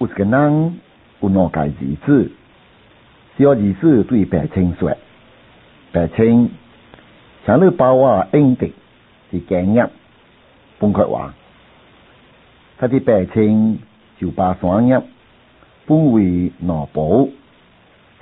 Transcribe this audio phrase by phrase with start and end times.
[0.00, 0.80] 有一个人
[1.20, 2.30] 有两个儿子，
[3.36, 4.96] 小儿子对白青说
[5.92, 6.48] ：“白青，
[7.44, 8.72] 请你把我应得
[9.30, 9.90] 的经验
[10.78, 11.34] 分开话。”
[12.78, 13.78] 他的白青
[14.18, 15.02] 就把双叶
[15.84, 17.30] 分为两部，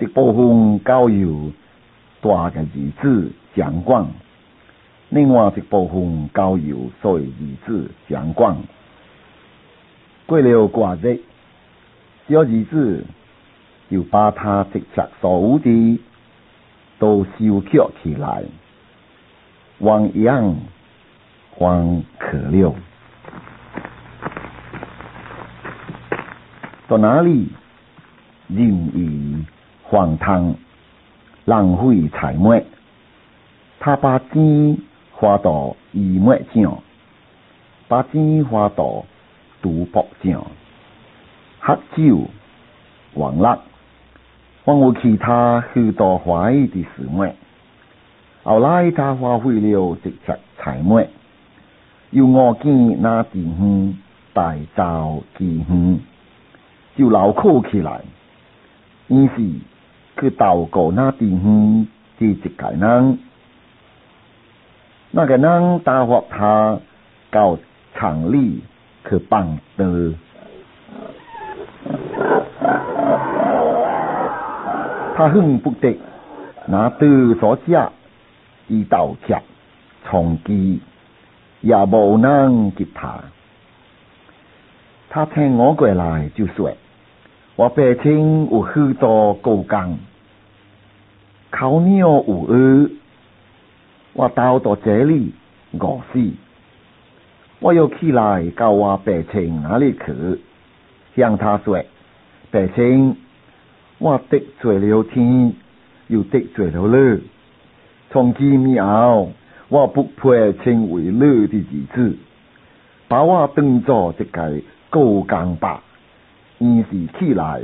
[0.00, 1.52] 一部分交由
[2.20, 4.10] 大个儿子蒋广，
[5.10, 7.22] 另外一部分交由小儿
[7.64, 8.56] 子蒋广。
[10.26, 11.20] 过了寡日，
[12.28, 13.06] 小儿子
[13.91, 15.98] 就把他直接所有的
[16.98, 18.45] 都收拾起来，
[19.78, 20.54] 汪洋
[21.56, 22.74] 还可了。
[26.87, 27.48] 到哪里
[28.48, 29.46] 任意
[29.82, 30.54] 荒唐
[31.46, 32.62] 浪费财物，
[33.80, 34.76] 他把钱
[35.12, 36.82] 花到义卖上，
[37.88, 39.06] 把钱花到。
[39.60, 40.46] 赌博奖、
[41.68, 42.27] 喝酒、
[43.12, 43.59] 玩乐，
[44.65, 47.30] 还有其他许多坏的事物。
[48.43, 51.06] 后来他花费了这些财物，
[52.09, 53.95] 又我见那地方
[54.32, 55.98] 大造地方，
[56.96, 58.00] 就牢靠起来。
[59.09, 59.37] 于是
[60.18, 61.87] 去祷告那地方
[62.18, 63.18] 的一个人，
[65.10, 66.81] 那个人答复他
[67.31, 67.59] 到
[67.94, 68.62] 厂里。
[69.09, 70.12] 去帮的，
[75.19, 75.99] 他恨不得
[76.66, 77.00] 拿刀
[77.41, 77.91] 所架
[78.69, 79.43] 一刀架
[80.05, 80.81] 从击，
[81.61, 83.19] 也无能给他。
[85.11, 86.71] 他听我过来就说
[87.56, 89.99] ：“我白天有许多高岗，
[91.50, 92.91] 考鸟有二，
[94.12, 95.34] 我到到这里
[95.81, 96.31] 饿死。”
[97.59, 100.41] 我又起来到我白青那里去，
[101.16, 101.84] 向他说
[102.53, 103.16] ：“白青，
[103.99, 105.53] 我得罪了天，
[106.06, 107.21] 又得罪了你。
[108.11, 109.33] 从今以后，
[109.69, 112.17] 我不配称为你的儿子，
[113.09, 115.83] 把我当作一个高岗吧。”
[116.59, 117.61] 于是起来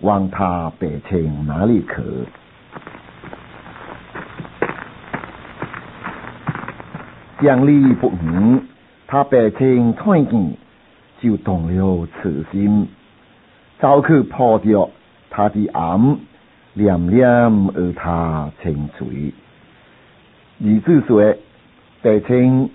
[0.00, 2.02] 往他白青那里去，
[7.42, 8.66] 将你不明。
[9.06, 10.54] 他白青看见，
[11.20, 12.88] 就动了慈心，
[13.78, 14.88] 早去破掉
[15.38, 16.18] 他的眼，
[16.72, 19.32] 念念而他清脆。
[20.58, 21.36] 儿子说
[22.02, 22.68] ：“白青，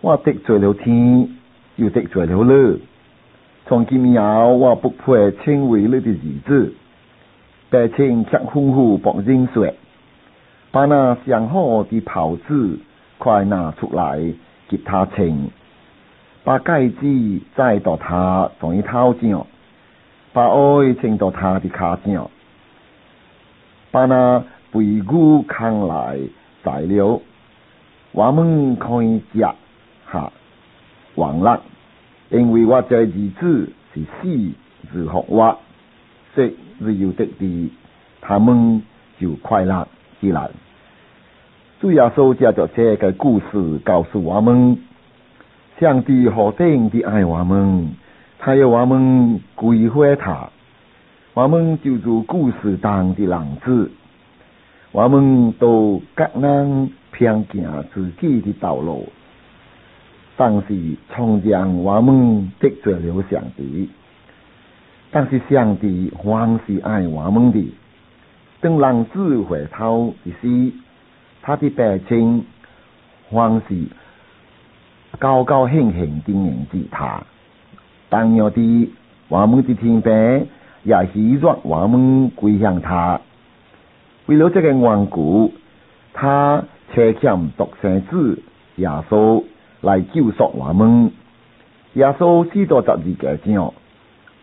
[0.00, 1.28] 我得罪了天，
[1.76, 2.80] 又得罪了你。
[3.66, 6.74] 从今以后，我不配称为你的儿子。”
[7.70, 9.72] 白青却吩咐白人说
[10.72, 12.76] ：“把那上好的袍子
[13.18, 14.20] 快拿出来，
[14.68, 15.48] 给他称。”
[16.42, 19.46] 把戒指摘到他从一头上，
[20.32, 22.30] 把爱牵到他的卡上，
[23.90, 26.18] 把那背骨扛来
[26.62, 27.20] 宰了。
[28.12, 29.46] 我们可以食
[30.06, 30.32] 哈
[31.14, 31.60] 忘了，
[32.30, 34.52] 因为我这日子是死
[34.92, 35.58] 是活我，
[36.34, 37.72] 食是有得的，
[38.20, 38.82] 他们
[39.18, 39.86] 就快乐
[40.20, 40.50] 起来。
[41.80, 44.78] 主要说借着这个故事告诉我们。
[45.78, 47.96] 上帝何等的爱我们，
[48.40, 50.48] 他要我们归还他。
[51.34, 53.90] 我们就如故事当的浪子，
[54.90, 59.06] 我们都各人偏行自己的道路。
[60.36, 63.90] 但是从前我们得罪了上帝，
[65.10, 67.62] 但是上帝还是爱我们的。
[68.60, 70.72] 等浪子回头的时，
[71.42, 72.44] 他的百姓
[73.30, 73.84] 还是。
[75.18, 77.20] 高高兴兴的迎接他，
[78.10, 78.90] 当有的
[79.28, 80.10] 我们的天父
[80.82, 83.20] 也希望我们归向他。
[84.26, 85.52] 为了这个缘故，
[86.12, 88.42] 他差遣独生子
[88.76, 89.44] 耶稣
[89.80, 91.12] 来救赎我们。
[91.94, 93.72] 耶稣许多十字架上，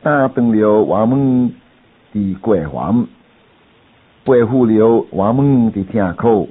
[0.02, 1.54] 担当了我们
[2.14, 3.06] 的过犯，
[4.24, 6.50] 背负了我们的痛苦，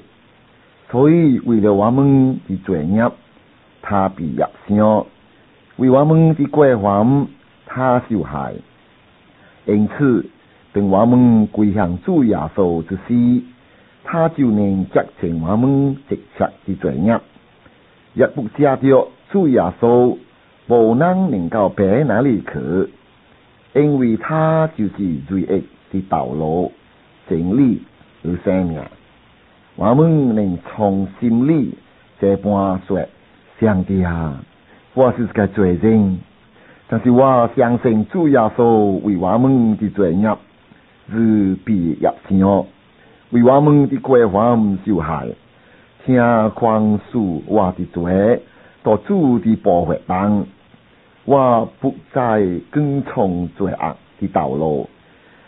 [0.91, 3.11] 所以为了我们的罪孽。
[3.83, 5.07] 他必入生，
[5.77, 7.27] 为我们的过犯，
[7.67, 8.55] 他受害。
[9.67, 10.25] 因此，
[10.73, 13.43] 等我们归向主耶稣之时，
[14.05, 17.21] 他就能洁净我们直切的罪孽。
[18.15, 20.17] 若不接着主耶稣，
[20.69, 22.91] 无能能够白哪里去，
[23.75, 25.63] 因为他就是罪恶
[25.93, 26.73] 的道路、
[27.29, 27.83] 真理
[28.23, 28.81] 和生命。
[29.75, 31.77] 我们能从心里
[32.19, 33.07] 这般说。
[33.59, 34.45] 上帝啊，
[34.97, 36.21] 我是个罪人，
[36.89, 40.35] 但是我相信主耶稣为我们的罪孽
[41.13, 42.47] 是必入天，
[43.29, 45.29] 为我们的过犯受害，
[46.07, 46.17] 请
[46.55, 48.41] 宽恕我的罪，
[48.83, 50.47] 到主的保护当，
[51.27, 54.89] 我不再跟从罪恶的道路，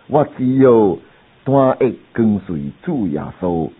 [0.09, 0.99] 我只有
[1.45, 3.71] 单一跟随主耶稣，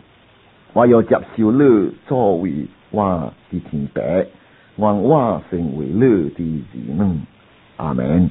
[0.73, 4.25] 我要接受你作为我的天白，
[4.79, 6.43] 愿我成为你的子
[6.75, 7.21] 女。
[7.77, 8.31] 阿门。